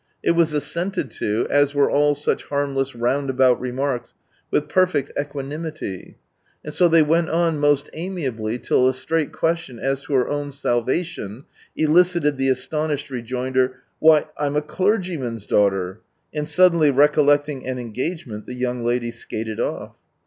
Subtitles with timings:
[0.23, 4.15] It was assented to, as were all such harmless roundabout remarks,
[4.49, 6.17] with perfect equanimity;
[6.65, 10.51] and so they went on most amiably, till a straight question, as to her own
[10.53, 11.43] salvation,
[11.75, 14.25] elicited the astonished rejoinder," Why!
[14.39, 16.01] I'm a clergy "inn's daughter!"
[16.33, 19.93] and suddenly recollecting an engagement the young lady skated off.